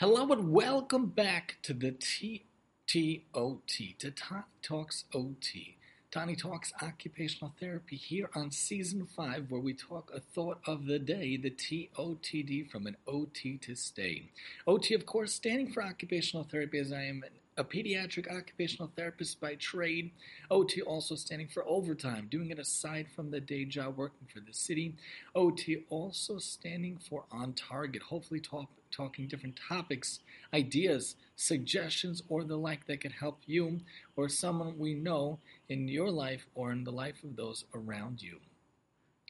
Hello 0.00 0.32
and 0.32 0.50
welcome 0.50 1.08
back 1.08 1.58
to 1.60 1.74
the 1.74 1.92
TTOT, 1.92 3.98
to 3.98 4.10
Tani 4.10 4.44
Talks 4.62 5.04
OT. 5.12 5.76
Tani 6.10 6.34
Talks 6.34 6.72
Occupational 6.80 7.52
Therapy 7.60 7.96
here 7.96 8.30
on 8.34 8.50
Season 8.50 9.04
5, 9.04 9.50
where 9.50 9.60
we 9.60 9.74
talk 9.74 10.10
a 10.14 10.20
thought 10.20 10.58
of 10.66 10.86
the 10.86 10.98
day, 10.98 11.36
the 11.36 11.50
TOTD 11.50 12.70
from 12.70 12.86
an 12.86 12.96
OT 13.06 13.58
to 13.58 13.74
stay. 13.74 14.30
OT, 14.66 14.94
of 14.94 15.04
course, 15.04 15.34
standing 15.34 15.70
for 15.70 15.82
Occupational 15.82 16.48
Therapy, 16.50 16.78
as 16.78 16.92
I 16.92 17.02
am 17.02 17.22
a 17.60 17.64
pediatric 17.64 18.34
occupational 18.34 18.90
therapist 18.96 19.38
by 19.38 19.54
trade. 19.56 20.10
OT 20.50 20.80
also 20.80 21.14
standing 21.14 21.46
for 21.46 21.62
overtime, 21.68 22.26
doing 22.30 22.50
it 22.50 22.58
aside 22.58 23.06
from 23.14 23.30
the 23.30 23.38
day 23.38 23.66
job 23.66 23.98
working 23.98 24.26
for 24.32 24.40
the 24.40 24.54
city. 24.54 24.94
OT 25.34 25.84
also 25.90 26.38
standing 26.38 26.96
for 26.96 27.24
on 27.30 27.52
target, 27.52 28.00
hopefully 28.00 28.40
talk, 28.40 28.70
talking 28.90 29.28
different 29.28 29.60
topics, 29.68 30.20
ideas, 30.54 31.16
suggestions, 31.36 32.22
or 32.30 32.44
the 32.44 32.56
like 32.56 32.86
that 32.86 33.02
could 33.02 33.12
help 33.12 33.40
you 33.44 33.80
or 34.16 34.30
someone 34.30 34.78
we 34.78 34.94
know 34.94 35.38
in 35.68 35.86
your 35.86 36.10
life 36.10 36.46
or 36.54 36.72
in 36.72 36.84
the 36.84 36.90
life 36.90 37.22
of 37.22 37.36
those 37.36 37.66
around 37.74 38.22
you. 38.22 38.38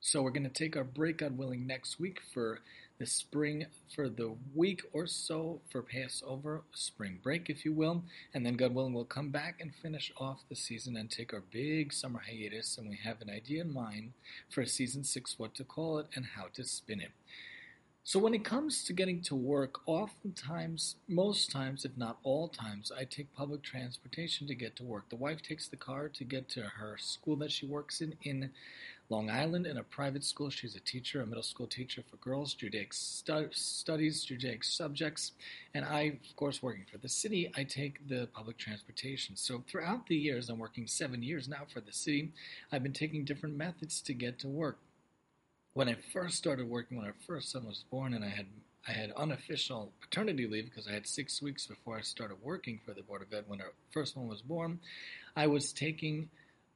So 0.00 0.20
we're 0.20 0.30
going 0.30 0.42
to 0.42 0.48
take 0.48 0.76
our 0.76 0.84
break, 0.84 1.18
God 1.18 1.38
willing, 1.38 1.64
next 1.64 2.00
week 2.00 2.20
for 2.34 2.60
the 2.98 3.06
spring, 3.06 3.66
for 3.94 4.08
the 4.08 4.34
week 4.54 4.82
or 4.92 5.06
so 5.06 5.60
for 5.70 5.82
Passover, 5.82 6.62
spring 6.72 7.18
break, 7.22 7.50
if 7.50 7.64
you 7.64 7.72
will. 7.72 8.04
And 8.32 8.44
then, 8.44 8.56
God 8.56 8.74
willing, 8.74 8.94
we'll 8.94 9.04
come 9.04 9.30
back 9.30 9.60
and 9.60 9.74
finish 9.74 10.12
off 10.16 10.44
the 10.48 10.56
season 10.56 10.96
and 10.96 11.10
take 11.10 11.34
our 11.34 11.42
big 11.50 11.92
summer 11.92 12.22
hiatus. 12.26 12.78
And 12.78 12.88
we 12.88 12.98
have 13.04 13.20
an 13.20 13.30
idea 13.30 13.62
in 13.62 13.72
mind 13.72 14.12
for 14.50 14.64
season 14.64 15.04
six, 15.04 15.38
what 15.38 15.54
to 15.56 15.64
call 15.64 15.98
it 15.98 16.06
and 16.14 16.26
how 16.36 16.46
to 16.54 16.64
spin 16.64 17.00
it. 17.00 17.12
So 18.08 18.20
when 18.20 18.34
it 18.34 18.44
comes 18.44 18.84
to 18.84 18.92
getting 18.92 19.20
to 19.22 19.34
work, 19.34 19.80
oftentimes, 19.84 20.94
most 21.08 21.50
times, 21.50 21.84
if 21.84 21.90
not 21.96 22.18
all 22.22 22.46
times, 22.46 22.92
I 22.96 23.02
take 23.02 23.34
public 23.34 23.64
transportation 23.64 24.46
to 24.46 24.54
get 24.54 24.76
to 24.76 24.84
work. 24.84 25.08
The 25.08 25.16
wife 25.16 25.42
takes 25.42 25.66
the 25.66 25.76
car 25.76 26.08
to 26.10 26.22
get 26.22 26.48
to 26.50 26.60
her 26.60 26.96
school 26.98 27.34
that 27.38 27.50
she 27.50 27.66
works 27.66 28.00
in 28.00 28.14
in 28.22 28.50
Long 29.08 29.28
Island 29.28 29.66
in 29.66 29.76
a 29.76 29.82
private 29.82 30.22
school. 30.22 30.50
She's 30.50 30.76
a 30.76 30.80
teacher, 30.80 31.20
a 31.20 31.26
middle 31.26 31.42
school 31.42 31.66
teacher 31.66 32.04
for 32.08 32.16
girls, 32.18 32.54
Judaic 32.54 32.92
stu- 32.92 33.48
studies, 33.50 34.22
Judaic 34.22 34.62
subjects. 34.62 35.32
And 35.74 35.84
I, 35.84 36.18
of 36.30 36.36
course, 36.36 36.62
working 36.62 36.84
for 36.88 36.98
the 36.98 37.08
city, 37.08 37.50
I 37.56 37.64
take 37.64 38.06
the 38.06 38.28
public 38.32 38.56
transportation. 38.56 39.34
So 39.34 39.64
throughout 39.66 40.06
the 40.06 40.14
years, 40.14 40.48
I'm 40.48 40.60
working 40.60 40.86
seven 40.86 41.24
years 41.24 41.48
now 41.48 41.64
for 41.74 41.80
the 41.80 41.92
city, 41.92 42.30
I've 42.70 42.84
been 42.84 42.92
taking 42.92 43.24
different 43.24 43.56
methods 43.56 44.00
to 44.02 44.14
get 44.14 44.38
to 44.40 44.48
work 44.48 44.78
when 45.76 45.90
I 45.90 45.96
first 46.10 46.38
started 46.38 46.66
working, 46.70 46.96
when 46.96 47.06
our 47.06 47.14
first 47.26 47.50
son 47.50 47.66
was 47.66 47.84
born, 47.90 48.14
and 48.14 48.24
I 48.24 48.28
had 48.28 48.46
I 48.88 48.92
had 48.92 49.12
unofficial 49.12 49.92
paternity 50.00 50.46
leave 50.46 50.64
because 50.64 50.88
I 50.88 50.92
had 50.92 51.06
six 51.06 51.42
weeks 51.42 51.66
before 51.66 51.98
I 51.98 52.00
started 52.00 52.38
working 52.42 52.80
for 52.82 52.94
the 52.94 53.02
Board 53.02 53.20
of 53.20 53.30
Ed 53.30 53.44
when 53.46 53.60
our 53.60 53.72
first 53.90 54.16
one 54.16 54.26
was 54.26 54.40
born. 54.40 54.80
I 55.36 55.48
was 55.48 55.74
taking 55.74 56.30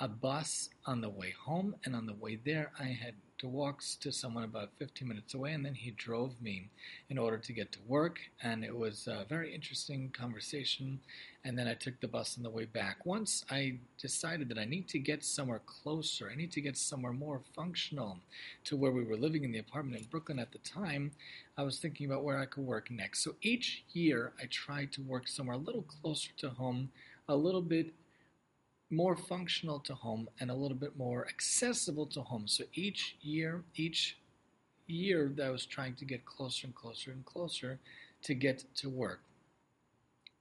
a 0.00 0.08
bus 0.08 0.70
on 0.86 1.00
the 1.00 1.08
way 1.08 1.34
home, 1.44 1.76
and 1.84 1.94
on 1.94 2.06
the 2.06 2.14
way 2.14 2.38
there, 2.44 2.72
I 2.78 2.84
had 2.84 3.14
to 3.38 3.48
walk 3.48 3.82
to 4.00 4.12
someone 4.12 4.44
about 4.44 4.70
15 4.78 5.06
minutes 5.06 5.34
away, 5.34 5.52
and 5.52 5.64
then 5.64 5.74
he 5.74 5.90
drove 5.92 6.40
me 6.40 6.70
in 7.10 7.18
order 7.18 7.36
to 7.36 7.52
get 7.52 7.72
to 7.72 7.78
work. 7.86 8.18
And 8.42 8.64
it 8.64 8.74
was 8.74 9.06
a 9.06 9.26
very 9.28 9.54
interesting 9.54 10.10
conversation. 10.10 11.00
And 11.44 11.58
then 11.58 11.68
I 11.68 11.74
took 11.74 12.00
the 12.00 12.08
bus 12.08 12.36
on 12.36 12.42
the 12.42 12.50
way 12.50 12.64
back. 12.64 13.04
Once 13.04 13.44
I 13.50 13.78
decided 14.00 14.48
that 14.48 14.58
I 14.58 14.64
need 14.64 14.88
to 14.88 14.98
get 14.98 15.24
somewhere 15.24 15.60
closer, 15.66 16.30
I 16.30 16.36
need 16.36 16.52
to 16.52 16.60
get 16.60 16.76
somewhere 16.76 17.12
more 17.12 17.40
functional 17.54 18.18
to 18.64 18.76
where 18.76 18.92
we 18.92 19.04
were 19.04 19.16
living 19.16 19.44
in 19.44 19.52
the 19.52 19.58
apartment 19.58 20.00
in 20.00 20.08
Brooklyn 20.08 20.38
at 20.38 20.52
the 20.52 20.58
time, 20.58 21.12
I 21.56 21.62
was 21.62 21.78
thinking 21.78 22.06
about 22.06 22.24
where 22.24 22.38
I 22.38 22.46
could 22.46 22.64
work 22.64 22.90
next. 22.90 23.22
So 23.22 23.34
each 23.42 23.84
year, 23.92 24.32
I 24.40 24.46
tried 24.46 24.92
to 24.92 25.02
work 25.02 25.28
somewhere 25.28 25.56
a 25.56 25.58
little 25.58 25.82
closer 25.82 26.30
to 26.38 26.50
home, 26.50 26.90
a 27.28 27.36
little 27.36 27.62
bit 27.62 27.92
more 28.90 29.16
functional 29.16 29.80
to 29.80 29.94
home 29.94 30.28
and 30.40 30.50
a 30.50 30.54
little 30.54 30.76
bit 30.76 30.96
more 30.96 31.26
accessible 31.26 32.06
to 32.06 32.22
home. 32.22 32.46
So 32.46 32.64
each 32.74 33.16
year, 33.20 33.62
each 33.74 34.18
year 34.86 35.32
that 35.36 35.46
I 35.46 35.50
was 35.50 35.66
trying 35.66 35.94
to 35.96 36.04
get 36.04 36.24
closer 36.24 36.66
and 36.66 36.74
closer 36.74 37.10
and 37.10 37.24
closer 37.24 37.78
to 38.22 38.34
get 38.34 38.64
to 38.76 38.88
work. 38.88 39.20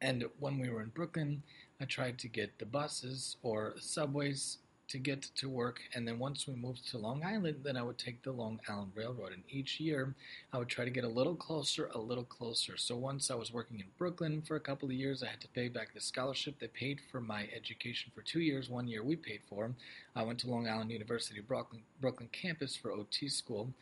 And 0.00 0.24
when 0.40 0.58
we 0.58 0.68
were 0.68 0.82
in 0.82 0.88
Brooklyn, 0.88 1.42
I 1.80 1.84
tried 1.84 2.18
to 2.20 2.28
get 2.28 2.58
the 2.58 2.66
buses 2.66 3.36
or 3.42 3.74
subways 3.78 4.58
to 4.92 4.98
get 4.98 5.22
to 5.22 5.48
work. 5.48 5.80
And 5.94 6.06
then 6.06 6.18
once 6.18 6.46
we 6.46 6.54
moved 6.54 6.86
to 6.90 6.98
Long 6.98 7.24
Island, 7.24 7.60
then 7.64 7.78
I 7.78 7.82
would 7.82 7.98
take 7.98 8.22
the 8.22 8.30
Long 8.30 8.60
Island 8.68 8.92
Railroad. 8.94 9.32
And 9.32 9.42
each 9.48 9.80
year, 9.80 10.14
I 10.52 10.58
would 10.58 10.68
try 10.68 10.84
to 10.84 10.90
get 10.90 11.04
a 11.04 11.08
little 11.08 11.34
closer, 11.34 11.90
a 11.94 11.98
little 11.98 12.24
closer. 12.24 12.76
So 12.76 12.96
once 12.96 13.30
I 13.30 13.34
was 13.34 13.52
working 13.52 13.80
in 13.80 13.86
Brooklyn 13.96 14.42
for 14.42 14.56
a 14.56 14.60
couple 14.60 14.88
of 14.88 14.94
years, 14.94 15.22
I 15.22 15.28
had 15.28 15.40
to 15.40 15.48
pay 15.48 15.68
back 15.68 15.94
the 15.94 16.00
scholarship. 16.00 16.58
They 16.58 16.68
paid 16.68 17.00
for 17.10 17.22
my 17.22 17.48
education 17.56 18.12
for 18.14 18.20
two 18.20 18.40
years. 18.40 18.68
One 18.68 18.86
year 18.86 19.02
we 19.02 19.16
paid 19.16 19.40
for. 19.48 19.72
I 20.14 20.22
went 20.22 20.38
to 20.40 20.50
Long 20.50 20.68
Island 20.68 20.90
University 20.90 21.40
Brooklyn, 21.40 21.82
Brooklyn 22.00 22.28
campus 22.30 22.76
for 22.76 22.92
OT 22.92 23.28
school. 23.28 23.72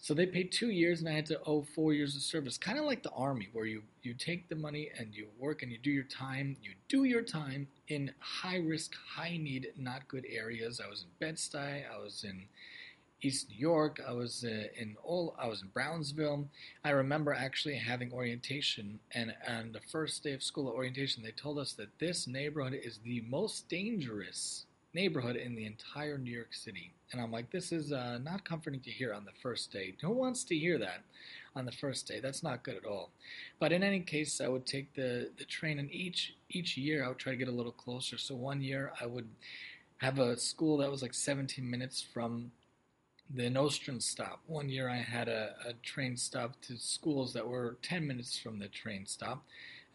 So 0.00 0.14
they 0.14 0.26
paid 0.26 0.52
two 0.52 0.70
years, 0.70 1.00
and 1.00 1.08
I 1.08 1.12
had 1.12 1.26
to 1.26 1.40
owe 1.44 1.62
four 1.74 1.92
years 1.92 2.14
of 2.14 2.22
service. 2.22 2.56
Kind 2.56 2.78
of 2.78 2.84
like 2.84 3.02
the 3.02 3.10
army, 3.10 3.48
where 3.52 3.66
you 3.66 3.82
you 4.02 4.14
take 4.14 4.48
the 4.48 4.54
money 4.54 4.90
and 4.96 5.14
you 5.14 5.26
work 5.38 5.62
and 5.62 5.72
you 5.72 5.78
do 5.78 5.90
your 5.90 6.04
time. 6.04 6.56
You 6.62 6.72
do 6.88 7.04
your 7.04 7.22
time 7.22 7.66
in 7.88 8.12
high 8.20 8.58
risk, 8.58 8.94
high 8.94 9.36
need, 9.36 9.68
not 9.76 10.06
good 10.08 10.24
areas. 10.30 10.80
I 10.84 10.88
was 10.88 11.02
in 11.02 11.08
Bed 11.18 11.36
Stuy. 11.36 11.82
I 11.92 11.98
was 11.98 12.24
in 12.24 12.46
East 13.22 13.50
New 13.50 13.56
York. 13.56 14.00
I 14.06 14.12
was 14.12 14.44
uh, 14.44 14.68
in 14.76 14.96
all. 15.02 15.34
I 15.38 15.48
was 15.48 15.62
in 15.62 15.68
Brownsville. 15.68 16.48
I 16.84 16.90
remember 16.90 17.34
actually 17.34 17.76
having 17.76 18.12
orientation, 18.12 19.00
and 19.12 19.34
on 19.48 19.72
the 19.72 19.80
first 19.80 20.22
day 20.22 20.32
of 20.32 20.44
school 20.44 20.68
orientation, 20.68 21.24
they 21.24 21.32
told 21.32 21.58
us 21.58 21.72
that 21.72 21.98
this 21.98 22.28
neighborhood 22.28 22.78
is 22.80 22.98
the 22.98 23.22
most 23.22 23.68
dangerous 23.68 24.66
neighborhood 24.94 25.36
in 25.36 25.54
the 25.54 25.66
entire 25.66 26.18
New 26.18 26.30
York 26.30 26.52
City. 26.54 26.92
And 27.12 27.20
I'm 27.20 27.30
like, 27.30 27.50
this 27.50 27.72
is 27.72 27.92
uh, 27.92 28.18
not 28.22 28.44
comforting 28.44 28.80
to 28.80 28.90
hear 28.90 29.12
on 29.12 29.24
the 29.24 29.32
first 29.42 29.72
day. 29.72 29.94
Who 30.00 30.10
wants 30.10 30.44
to 30.44 30.56
hear 30.56 30.78
that 30.78 31.02
on 31.54 31.64
the 31.64 31.72
first 31.72 32.06
day? 32.06 32.20
That's 32.20 32.42
not 32.42 32.62
good 32.62 32.76
at 32.76 32.84
all. 32.84 33.10
But 33.58 33.72
in 33.72 33.82
any 33.82 34.00
case, 34.00 34.40
I 34.40 34.48
would 34.48 34.66
take 34.66 34.94
the, 34.94 35.30
the 35.38 35.44
train, 35.44 35.78
and 35.78 35.90
each 35.90 36.34
each 36.50 36.76
year 36.76 37.04
I 37.04 37.08
would 37.08 37.18
try 37.18 37.32
to 37.32 37.38
get 37.38 37.48
a 37.48 37.52
little 37.52 37.72
closer. 37.72 38.18
So 38.18 38.34
one 38.34 38.62
year 38.62 38.92
I 39.00 39.06
would 39.06 39.28
have 39.98 40.18
a 40.18 40.36
school 40.36 40.78
that 40.78 40.90
was 40.90 41.02
like 41.02 41.14
17 41.14 41.68
minutes 41.68 42.00
from 42.00 42.52
the 43.34 43.50
Nostrand 43.50 44.02
stop. 44.02 44.40
One 44.46 44.68
year 44.68 44.88
I 44.88 44.96
had 44.96 45.28
a, 45.28 45.54
a 45.66 45.72
train 45.74 46.16
stop 46.16 46.60
to 46.62 46.78
schools 46.78 47.32
that 47.34 47.46
were 47.46 47.76
10 47.82 48.06
minutes 48.06 48.38
from 48.38 48.58
the 48.58 48.68
train 48.68 49.06
stop. 49.06 49.44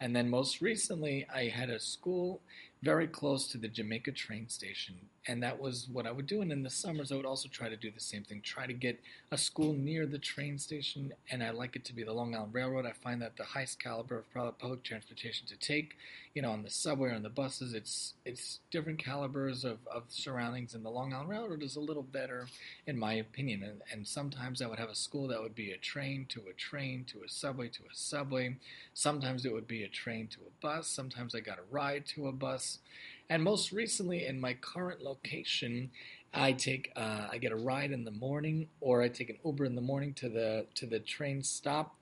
And 0.00 0.14
then 0.14 0.28
most 0.28 0.60
recently, 0.60 1.26
I 1.34 1.48
had 1.48 1.70
a 1.70 1.78
school 1.78 2.40
very 2.84 3.06
close 3.06 3.48
to 3.48 3.58
the 3.58 3.68
Jamaica 3.68 4.12
train 4.12 4.48
station. 4.48 4.94
And 5.26 5.42
that 5.42 5.58
was 5.58 5.88
what 5.90 6.06
I 6.06 6.12
would 6.12 6.26
do. 6.26 6.42
And 6.42 6.52
in 6.52 6.62
the 6.62 6.70
summers, 6.70 7.10
I 7.10 7.16
would 7.16 7.24
also 7.24 7.48
try 7.48 7.68
to 7.68 7.76
do 7.76 7.90
the 7.90 8.00
same 8.00 8.24
thing 8.24 8.42
try 8.42 8.66
to 8.66 8.74
get 8.74 9.00
a 9.30 9.38
school 9.38 9.72
near 9.72 10.04
the 10.06 10.18
train 10.18 10.58
station. 10.58 11.14
And 11.30 11.42
I 11.42 11.50
like 11.50 11.76
it 11.76 11.84
to 11.86 11.94
be 11.94 12.04
the 12.04 12.12
Long 12.12 12.34
Island 12.34 12.52
Railroad. 12.52 12.84
I 12.84 12.92
find 12.92 13.22
that 13.22 13.36
the 13.36 13.44
highest 13.44 13.82
caliber 13.82 14.18
of 14.18 14.58
public 14.58 14.82
transportation 14.82 15.46
to 15.46 15.56
take, 15.56 15.96
you 16.34 16.42
know, 16.42 16.50
on 16.50 16.62
the 16.62 16.70
subway 16.70 17.10
or 17.10 17.14
on 17.14 17.22
the 17.22 17.30
buses, 17.30 17.72
it's 17.72 18.14
it's 18.26 18.60
different 18.70 18.98
calibers 18.98 19.64
of, 19.64 19.78
of 19.90 20.04
surroundings. 20.08 20.74
And 20.74 20.84
the 20.84 20.90
Long 20.90 21.14
Island 21.14 21.30
Railroad 21.30 21.62
is 21.62 21.76
a 21.76 21.80
little 21.80 22.02
better, 22.02 22.46
in 22.86 22.98
my 22.98 23.14
opinion. 23.14 23.62
And, 23.62 23.80
and 23.90 24.06
sometimes 24.06 24.60
I 24.60 24.66
would 24.66 24.78
have 24.78 24.90
a 24.90 24.94
school 24.94 25.28
that 25.28 25.42
would 25.42 25.54
be 25.54 25.72
a 25.72 25.78
train 25.78 26.26
to 26.30 26.42
a 26.50 26.52
train 26.52 27.04
to 27.08 27.22
a 27.24 27.28
subway 27.28 27.68
to 27.68 27.82
a 27.82 27.94
subway. 27.94 28.56
Sometimes 28.92 29.46
it 29.46 29.52
would 29.52 29.66
be 29.66 29.84
a 29.84 29.88
train 29.88 30.26
to 30.28 30.38
a 30.40 30.60
bus. 30.60 30.86
Sometimes 30.86 31.34
I 31.34 31.40
got 31.40 31.58
a 31.58 31.62
ride 31.70 32.04
to 32.14 32.28
a 32.28 32.32
bus. 32.32 32.78
And 33.30 33.42
most 33.42 33.72
recently, 33.72 34.26
in 34.26 34.40
my 34.40 34.54
current 34.54 35.02
location, 35.02 35.90
I 36.32 36.52
take 36.52 36.92
uh, 36.96 37.28
I 37.30 37.38
get 37.38 37.52
a 37.52 37.56
ride 37.56 37.92
in 37.92 38.04
the 38.04 38.10
morning, 38.10 38.68
or 38.80 39.02
I 39.02 39.08
take 39.08 39.30
an 39.30 39.38
Uber 39.44 39.64
in 39.64 39.74
the 39.74 39.80
morning 39.80 40.12
to 40.14 40.28
the 40.28 40.66
to 40.74 40.86
the 40.86 40.98
train 40.98 41.42
stop. 41.42 41.96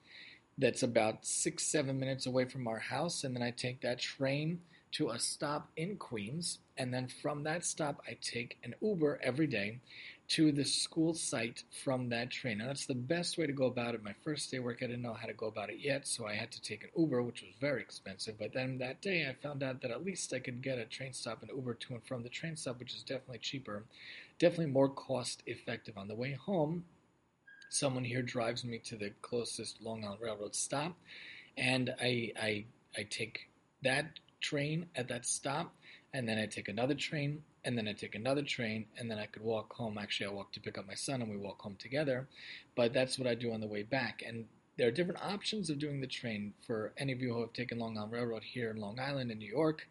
That's 0.59 0.83
about 0.83 1.25
six 1.25 1.65
seven 1.65 1.99
minutes 1.99 2.27
away 2.27 2.47
from 2.47 2.67
our 2.67 2.79
house, 2.79 3.25
and 3.25 3.35
then 3.37 3.43
I 3.43 3.51
take 3.51 3.81
that 3.83 4.01
train 4.01 4.61
to 4.93 5.11
a 5.11 5.19
stop 5.19 5.71
in 5.77 5.97
Queens, 5.97 6.59
and 6.77 6.93
then 6.93 7.09
from 7.09 7.45
that 7.45 7.65
stop 7.65 8.03
I 8.07 8.17
take 8.21 8.59
an 8.63 8.75
Uber 8.83 9.21
every 9.23 9.47
day 9.47 9.81
to 10.29 10.53
the 10.53 10.65
school 10.65 11.13
site 11.13 11.65
from 11.85 12.09
that 12.09 12.31
train. 12.31 12.59
Now, 12.59 12.69
that's 12.69 12.87
the 12.87 12.95
best 12.95 13.37
way 13.37 13.47
to 13.47 13.53
go 13.53 13.67
about 13.67 13.95
it. 13.95 14.03
My 14.03 14.15
first 14.25 14.51
day 14.51 14.59
work, 14.61 14.79
I 14.83 14.87
didn't 14.87 15.03
know 15.03 15.13
how 15.13 15.27
to 15.27 15.35
go 15.35 15.47
about 15.47 15.69
it 15.69 15.79
yet, 15.81 16.07
so 16.07 16.27
I 16.27 16.35
had 16.35 16.51
to 16.53 16.63
take 16.63 16.85
an 16.85 16.91
Uber, 16.97 17.23
which 17.23 17.43
was 17.43 17.55
very 17.61 17.83
expensive. 17.83 18.39
But 18.39 18.55
then 18.55 18.79
that 18.79 19.03
day, 19.03 19.29
I 19.29 19.35
found 19.35 19.63
out 19.63 19.83
that 19.83 19.91
at 19.91 20.05
least 20.05 20.33
I 20.33 20.39
could 20.39 20.63
get 20.63 20.79
a 20.79 20.85
train 20.85 21.13
stop 21.13 21.43
and 21.43 21.51
Uber 21.51 21.75
to 21.75 21.95
and 21.95 22.05
from 22.05 22.23
the 22.23 22.29
train 22.29 22.57
stop, 22.57 22.79
which 22.79 22.95
is 22.95 23.03
definitely 23.03 23.39
cheaper, 23.39 23.85
definitely 24.39 24.73
more 24.73 24.89
cost 24.89 25.43
effective. 25.47 25.99
On 25.99 26.09
the 26.09 26.15
way 26.15 26.33
home, 26.33 26.85
someone 27.69 28.05
here 28.05 28.23
drives 28.23 28.65
me 28.65 28.79
to 28.79 28.97
the 28.97 29.11
closest 29.23 29.83
Long 29.83 30.05
Island 30.05 30.21
Railroad 30.23 30.55
stop, 30.55 30.97
and 31.57 31.95
I, 32.01 32.33
I, 32.41 32.65
I 32.97 33.03
take 33.05 33.49
that 33.83 34.19
train 34.41 34.87
at 34.97 35.09
that 35.09 35.27
stop, 35.27 35.75
and 36.15 36.29
then 36.29 36.39
I 36.39 36.47
take 36.47 36.69
another 36.69 36.95
train 36.95 37.43
and 37.65 37.79
then 37.79 37.87
I 37.87 37.93
take 37.93 38.15
another 38.15 38.43
train, 38.43 38.87
and 38.99 39.11
then 39.11 39.19
I 39.19 39.27
could 39.27 39.43
walk 39.43 39.73
home. 39.75 39.97
Actually, 39.97 40.27
I 40.27 40.33
walk 40.33 40.53
to 40.53 40.61
pick 40.61 40.77
up 40.77 40.87
my 40.87 40.95
son, 40.95 41.23
and 41.23 41.31
we 41.31 41.37
walk 41.37 41.63
home 41.63 41.77
together. 41.79 42.27
But 42.75 42.93
that's 42.93 43.19
what 43.19 43.29
I 43.29 43.35
do 43.35 43.53
on 43.53 43.61
the 43.61 43.69
way 43.69 43.85
back. 43.85 44.23
And 44.27 44.47
there 44.77 44.89
are 44.89 44.93
different 44.93 45.23
options 45.23 45.71
of 45.71 45.79
doing 45.79 46.01
the 46.01 46.07
train 46.07 46.55
for 46.67 46.93
any 46.97 47.13
of 47.13 47.21
you 47.21 47.33
who 47.33 47.41
have 47.41 47.53
taken 47.53 47.79
Long 47.79 47.97
Island 47.97 48.13
Railroad 48.13 48.43
here 48.43 48.71
in 48.71 48.79
Long 48.79 48.99
Island 48.99 49.31
in 49.31 49.39
New 49.39 49.49
York. 49.49 49.87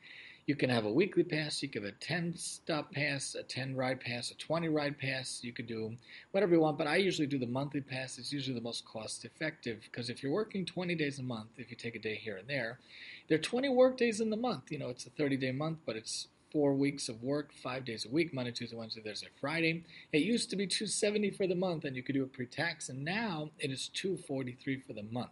You 0.48 0.56
can 0.56 0.70
have 0.70 0.86
a 0.86 0.92
weekly 0.92 1.24
pass, 1.24 1.62
you 1.62 1.70
can 1.70 1.84
have 1.84 1.94
a 1.94 1.96
10 1.96 2.36
stop 2.36 2.92
pass, 2.92 3.36
a 3.36 3.44
10 3.44 3.76
ride 3.76 4.02
pass, 4.02 4.32
a 4.32 4.36
20 4.36 4.70
ride 4.70 4.98
pass. 4.98 5.40
You 5.44 5.54
can 5.54 5.66
do 5.66 5.96
whatever 6.32 6.54
you 6.54 6.62
want, 6.62 6.78
but 6.78 6.88
I 6.88 6.96
usually 6.96 7.28
do 7.28 7.38
the 7.38 7.46
monthly 7.46 7.82
pass. 7.82 8.18
It's 8.18 8.34
usually 8.34 8.56
the 8.56 8.64
most 8.64 8.84
cost 8.86 9.24
effective 9.24 9.80
because 9.84 10.10
if 10.10 10.24
you're 10.24 10.32
working 10.32 10.66
20 10.66 10.96
days 10.96 11.20
a 11.20 11.24
month, 11.24 11.50
if 11.58 11.70
you 11.70 11.78
take 11.78 11.96
a 11.96 12.00
day 12.00 12.16
here 12.16 12.38
and 12.38 12.48
there, 12.48 12.80
there 13.28 13.38
are 13.38 13.42
20 13.42 13.70
work 13.70 13.98
days 13.98 14.20
in 14.20 14.30
the 14.30 14.38
month. 14.38 14.72
You 14.72 14.80
know, 14.80 14.90
it's 14.90 15.06
a 15.06 15.12
30 15.12 15.38
day 15.38 15.52
month, 15.52 15.80
but 15.86 15.96
it's 15.96 16.28
four 16.52 16.74
weeks 16.74 17.10
of 17.10 17.24
work, 17.24 17.52
five 17.54 17.86
days 17.86 18.06
a 18.06 18.10
week, 18.10 18.34
Monday, 18.34 18.52
Tuesday, 18.52 18.76
Wednesday, 18.76 19.02
Thursday, 19.02 19.28
Friday. 19.40 19.84
It 20.12 20.20
used 20.20 20.50
to 20.50 20.56
be 20.56 20.68
270 20.68 21.32
for 21.32 21.48
the 21.48 21.56
month, 21.56 21.86
and 21.86 21.96
you 21.96 22.04
could 22.04 22.16
do 22.16 22.24
it 22.24 22.34
pre-tax, 22.34 22.90
and 22.90 23.04
now 23.04 23.50
it 23.60 23.72
is 23.72 23.88
243 23.90 24.82
for 24.82 24.94
the 24.94 25.04
month. 25.04 25.32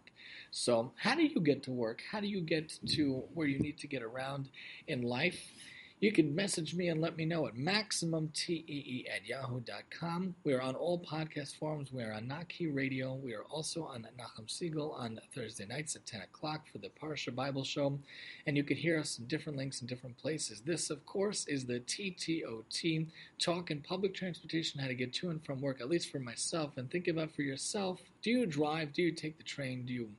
So, 0.50 0.92
how 0.96 1.14
do 1.14 1.22
you 1.22 1.40
get 1.40 1.62
to 1.64 1.70
work? 1.70 2.02
How 2.10 2.20
do 2.20 2.26
you 2.26 2.40
get 2.40 2.78
to 2.94 3.24
where 3.34 3.46
you 3.46 3.58
need 3.58 3.78
to 3.78 3.86
get 3.86 4.02
around 4.02 4.48
in 4.86 5.02
life? 5.02 5.52
You 6.00 6.12
can 6.12 6.34
message 6.34 6.74
me 6.74 6.88
and 6.88 6.98
let 6.98 7.18
me 7.18 7.26
know 7.26 7.46
at 7.46 7.56
MaximumTEE 7.56 9.04
at 9.14 9.26
yahoo.com. 9.26 10.34
We 10.44 10.54
are 10.54 10.62
on 10.62 10.74
all 10.74 10.98
podcast 10.98 11.56
forums. 11.56 11.92
We 11.92 12.02
are 12.02 12.14
on 12.14 12.26
Naki 12.26 12.68
Radio. 12.68 13.12
We 13.12 13.34
are 13.34 13.42
also 13.50 13.84
on 13.84 14.08
Nachum 14.18 14.46
Segal 14.46 14.98
on 14.98 15.20
Thursday 15.34 15.66
nights 15.66 15.96
at 15.96 16.06
10 16.06 16.22
o'clock 16.22 16.66
for 16.72 16.78
the 16.78 16.88
Parsha 16.88 17.34
Bible 17.34 17.64
Show. 17.64 17.98
And 18.46 18.56
you 18.56 18.64
can 18.64 18.78
hear 18.78 18.98
us 18.98 19.18
in 19.18 19.26
different 19.26 19.58
links 19.58 19.82
in 19.82 19.88
different 19.88 20.16
places. 20.16 20.62
This, 20.62 20.88
of 20.88 21.04
course, 21.04 21.46
is 21.46 21.66
the 21.66 21.80
TTOT 21.80 23.06
Talk 23.38 23.70
in 23.70 23.82
Public 23.82 24.14
Transportation, 24.14 24.80
how 24.80 24.86
to 24.86 24.94
get 24.94 25.12
to 25.12 25.28
and 25.28 25.44
from 25.44 25.60
work, 25.60 25.82
at 25.82 25.90
least 25.90 26.10
for 26.10 26.18
myself. 26.18 26.78
And 26.78 26.90
think 26.90 27.08
about 27.08 27.30
for 27.30 27.42
yourself 27.42 28.00
do 28.22 28.30
you 28.30 28.46
drive? 28.46 28.92
Do 28.92 29.02
you 29.02 29.12
take 29.12 29.38
the 29.38 29.44
train? 29.44 29.86
Do 29.86 29.92
you 29.92 30.10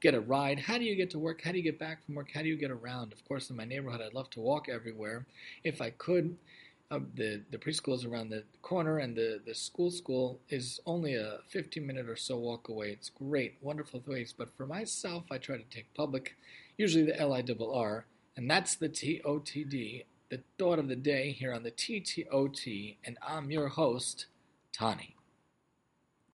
get 0.00 0.14
a 0.14 0.20
ride. 0.20 0.58
How 0.58 0.78
do 0.78 0.84
you 0.84 0.96
get 0.96 1.10
to 1.10 1.18
work? 1.18 1.42
How 1.42 1.52
do 1.52 1.58
you 1.58 1.64
get 1.64 1.78
back 1.78 2.04
from 2.04 2.14
work? 2.14 2.30
How 2.34 2.42
do 2.42 2.48
you 2.48 2.56
get 2.56 2.70
around? 2.70 3.12
Of 3.12 3.24
course, 3.26 3.50
in 3.50 3.56
my 3.56 3.64
neighborhood, 3.64 4.00
I'd 4.00 4.14
love 4.14 4.30
to 4.30 4.40
walk 4.40 4.68
everywhere 4.68 5.26
if 5.64 5.80
I 5.80 5.90
could. 5.90 6.36
Uh, 6.90 7.00
the 7.14 7.42
the 7.52 7.58
preschool 7.58 7.94
is 7.94 8.04
around 8.04 8.30
the 8.30 8.42
corner, 8.62 8.98
and 8.98 9.14
the 9.14 9.40
the 9.46 9.54
school 9.54 9.90
school 9.90 10.40
is 10.48 10.80
only 10.86 11.14
a 11.14 11.38
15 11.48 11.86
minute 11.86 12.08
or 12.08 12.16
so 12.16 12.36
walk 12.36 12.68
away. 12.68 12.90
It's 12.90 13.10
great, 13.10 13.58
wonderful 13.60 14.00
place. 14.00 14.32
But 14.36 14.56
for 14.56 14.66
myself, 14.66 15.24
I 15.30 15.38
try 15.38 15.56
to 15.56 15.64
take 15.64 15.94
public, 15.94 16.34
usually 16.76 17.04
the 17.04 17.12
LIRR, 17.12 18.04
and 18.36 18.50
that's 18.50 18.74
the 18.74 18.88
TOTD, 18.88 20.04
the 20.30 20.42
thought 20.58 20.78
of 20.80 20.88
the 20.88 20.96
day 20.96 21.30
here 21.30 21.52
on 21.52 21.62
the 21.62 21.70
TTOT, 21.70 22.96
and 23.04 23.18
I'm 23.22 23.50
your 23.50 23.68
host, 23.68 24.26
Tani. 24.72 25.19